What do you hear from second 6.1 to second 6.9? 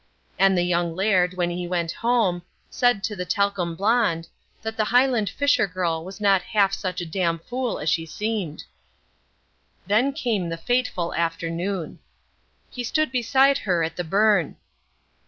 not half